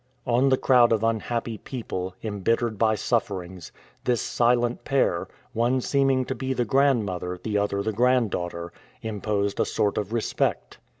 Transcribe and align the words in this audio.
On 0.25 0.49
the 0.49 0.57
crowd 0.57 0.91
of 0.91 1.03
unhappy 1.03 1.59
people, 1.59 2.15
embittered 2.23 2.79
by 2.79 2.95
sufferings, 2.95 3.71
this 4.03 4.19
silent 4.19 4.83
pair 4.83 5.27
one 5.53 5.79
seeming 5.79 6.25
to 6.25 6.33
be 6.33 6.53
the 6.53 6.65
grandmother, 6.65 7.39
the 7.43 7.59
other 7.59 7.83
the 7.83 7.93
grand 7.93 8.31
daughter 8.31 8.73
imposed 9.03 9.59
a 9.59 9.63
sort 9.65 9.99
of 9.99 10.11
respect. 10.11 10.79